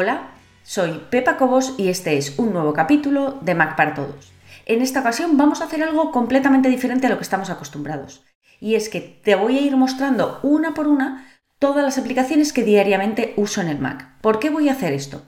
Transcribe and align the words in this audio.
Hola, 0.00 0.30
soy 0.62 1.02
Pepa 1.10 1.36
Cobos 1.36 1.74
y 1.76 1.88
este 1.88 2.16
es 2.16 2.38
un 2.38 2.52
nuevo 2.52 2.72
capítulo 2.72 3.36
de 3.40 3.56
Mac 3.56 3.74
para 3.74 3.94
Todos. 3.94 4.32
En 4.64 4.80
esta 4.80 5.00
ocasión 5.00 5.36
vamos 5.36 5.60
a 5.60 5.64
hacer 5.64 5.82
algo 5.82 6.12
completamente 6.12 6.68
diferente 6.68 7.08
a 7.08 7.10
lo 7.10 7.16
que 7.16 7.24
estamos 7.24 7.50
acostumbrados. 7.50 8.22
Y 8.60 8.76
es 8.76 8.90
que 8.90 9.00
te 9.00 9.34
voy 9.34 9.58
a 9.58 9.60
ir 9.60 9.76
mostrando 9.76 10.38
una 10.44 10.72
por 10.72 10.86
una 10.86 11.26
todas 11.58 11.84
las 11.84 11.98
aplicaciones 11.98 12.52
que 12.52 12.62
diariamente 12.62 13.34
uso 13.36 13.60
en 13.60 13.66
el 13.66 13.80
Mac. 13.80 14.20
¿Por 14.20 14.38
qué 14.38 14.50
voy 14.50 14.68
a 14.68 14.74
hacer 14.74 14.92
esto? 14.92 15.22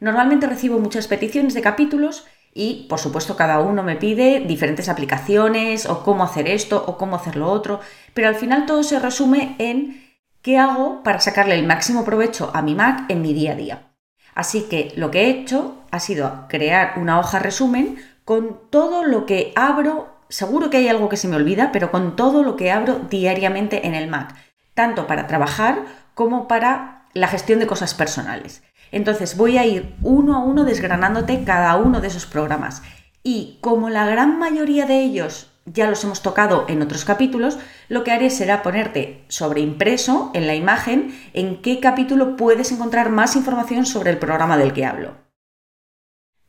Normalmente 0.00 0.48
recibo 0.48 0.80
muchas 0.80 1.06
peticiones 1.06 1.54
de 1.54 1.62
capítulos 1.62 2.26
y, 2.52 2.88
por 2.88 2.98
supuesto, 2.98 3.36
cada 3.36 3.60
uno 3.60 3.84
me 3.84 3.94
pide 3.94 4.40
diferentes 4.40 4.88
aplicaciones 4.88 5.86
o 5.86 6.02
cómo 6.02 6.24
hacer 6.24 6.48
esto 6.48 6.84
o 6.84 6.98
cómo 6.98 7.14
hacer 7.14 7.36
lo 7.36 7.48
otro, 7.48 7.78
pero 8.12 8.26
al 8.26 8.34
final 8.34 8.66
todo 8.66 8.82
se 8.82 8.98
resume 8.98 9.54
en 9.60 10.04
qué 10.42 10.58
hago 10.58 11.04
para 11.04 11.20
sacarle 11.20 11.54
el 11.54 11.64
máximo 11.64 12.04
provecho 12.04 12.50
a 12.54 12.62
mi 12.62 12.74
Mac 12.74 13.04
en 13.08 13.22
mi 13.22 13.32
día 13.32 13.52
a 13.52 13.54
día. 13.54 13.95
Así 14.36 14.64
que 14.68 14.92
lo 14.96 15.10
que 15.10 15.22
he 15.22 15.30
hecho 15.30 15.82
ha 15.90 15.98
sido 15.98 16.44
crear 16.48 16.98
una 16.98 17.18
hoja 17.18 17.38
resumen 17.38 17.96
con 18.26 18.60
todo 18.70 19.02
lo 19.02 19.24
que 19.24 19.54
abro, 19.56 20.14
seguro 20.28 20.68
que 20.68 20.76
hay 20.76 20.88
algo 20.88 21.08
que 21.08 21.16
se 21.16 21.26
me 21.26 21.36
olvida, 21.36 21.72
pero 21.72 21.90
con 21.90 22.16
todo 22.16 22.42
lo 22.42 22.54
que 22.54 22.70
abro 22.70 23.00
diariamente 23.08 23.86
en 23.86 23.94
el 23.94 24.08
Mac, 24.08 24.34
tanto 24.74 25.06
para 25.06 25.26
trabajar 25.26 25.86
como 26.12 26.48
para 26.48 27.06
la 27.14 27.28
gestión 27.28 27.60
de 27.60 27.66
cosas 27.66 27.94
personales. 27.94 28.62
Entonces 28.92 29.38
voy 29.38 29.56
a 29.56 29.64
ir 29.64 29.96
uno 30.02 30.36
a 30.36 30.40
uno 30.40 30.64
desgranándote 30.64 31.42
cada 31.44 31.74
uno 31.76 32.02
de 32.02 32.08
esos 32.08 32.26
programas. 32.26 32.82
Y 33.22 33.58
como 33.62 33.88
la 33.88 34.04
gran 34.04 34.38
mayoría 34.38 34.84
de 34.84 35.00
ellos 35.00 35.50
ya 35.66 35.90
los 35.90 36.02
hemos 36.04 36.22
tocado 36.22 36.64
en 36.68 36.80
otros 36.80 37.04
capítulos, 37.04 37.58
lo 37.88 38.04
que 38.04 38.12
haré 38.12 38.30
será 38.30 38.62
ponerte 38.62 39.24
sobre 39.28 39.60
impreso 39.60 40.30
en 40.32 40.46
la 40.46 40.54
imagen 40.54 41.14
en 41.34 41.60
qué 41.60 41.80
capítulo 41.80 42.36
puedes 42.36 42.72
encontrar 42.72 43.10
más 43.10 43.36
información 43.36 43.84
sobre 43.84 44.10
el 44.10 44.18
programa 44.18 44.56
del 44.56 44.72
que 44.72 44.86
hablo. 44.86 45.16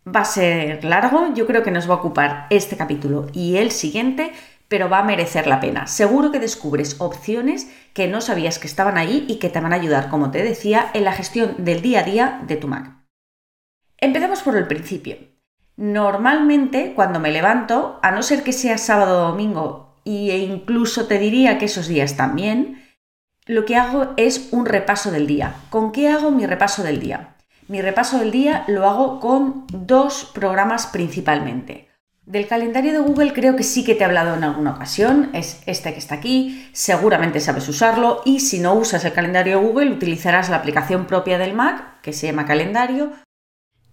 Va 0.07 0.21
a 0.21 0.25
ser 0.25 0.85
largo, 0.85 1.33
yo 1.33 1.45
creo 1.47 1.63
que 1.63 1.71
nos 1.71 1.89
va 1.89 1.95
a 1.95 1.97
ocupar 1.97 2.47
este 2.49 2.77
capítulo 2.77 3.27
y 3.33 3.57
el 3.57 3.71
siguiente, 3.71 4.31
pero 4.69 4.89
va 4.89 4.99
a 4.99 5.03
merecer 5.03 5.47
la 5.47 5.59
pena. 5.59 5.87
Seguro 5.87 6.31
que 6.31 6.39
descubres 6.39 6.95
opciones 6.99 7.69
que 7.93 8.07
no 8.07 8.21
sabías 8.21 8.59
que 8.59 8.67
estaban 8.67 8.97
ahí 8.97 9.25
y 9.27 9.39
que 9.39 9.49
te 9.49 9.59
van 9.59 9.73
a 9.73 9.77
ayudar, 9.77 10.09
como 10.09 10.31
te 10.31 10.43
decía, 10.43 10.91
en 10.93 11.03
la 11.03 11.11
gestión 11.11 11.55
del 11.57 11.81
día 11.81 12.01
a 12.01 12.03
día 12.03 12.41
de 12.47 12.55
tu 12.55 12.67
Mac. 12.67 12.97
Empecemos 13.97 14.43
por 14.43 14.55
el 14.55 14.67
principio. 14.67 15.17
Normalmente, 15.77 16.93
cuando 16.95 17.19
me 17.19 17.31
levanto, 17.31 17.99
a 18.01 18.11
no 18.11 18.23
ser 18.23 18.43
que 18.43 18.51
sea 18.51 18.79
sábado 18.79 19.19
o 19.21 19.31
domingo, 19.31 20.01
e 20.05 20.37
incluso 20.37 21.05
te 21.05 21.19
diría 21.19 21.59
que 21.59 21.65
esos 21.65 21.87
días 21.87 22.17
también, 22.17 22.83
lo 23.45 23.63
que 23.65 23.75
hago 23.75 24.13
es 24.17 24.49
un 24.51 24.65
repaso 24.65 25.11
del 25.11 25.27
día. 25.27 25.55
¿Con 25.69 25.91
qué 25.91 26.09
hago 26.09 26.31
mi 26.31 26.47
repaso 26.47 26.83
del 26.83 26.99
día? 26.99 27.35
Mi 27.67 27.81
repaso 27.81 28.17
del 28.17 28.31
día 28.31 28.65
lo 28.67 28.89
hago 28.89 29.19
con 29.19 29.67
dos 29.71 30.31
programas 30.33 30.87
principalmente. 30.87 31.87
Del 32.25 32.47
calendario 32.47 32.91
de 32.91 32.99
Google 32.99 33.31
creo 33.31 33.55
que 33.55 33.63
sí 33.63 33.85
que 33.85 33.95
te 33.95 34.01
he 34.01 34.05
hablado 34.05 34.35
en 34.35 34.43
alguna 34.43 34.71
ocasión, 34.71 35.29
es 35.33 35.61
este 35.65 35.93
que 35.93 35.99
está 35.99 36.15
aquí, 36.15 36.69
seguramente 36.73 37.39
sabes 37.39 37.69
usarlo 37.69 38.21
y 38.25 38.41
si 38.41 38.59
no 38.59 38.73
usas 38.73 39.05
el 39.05 39.13
calendario 39.13 39.59
de 39.59 39.65
Google 39.65 39.91
utilizarás 39.91 40.49
la 40.49 40.57
aplicación 40.57 41.05
propia 41.05 41.37
del 41.37 41.53
Mac 41.53 42.01
que 42.01 42.11
se 42.11 42.27
llama 42.27 42.45
calendario 42.45 43.13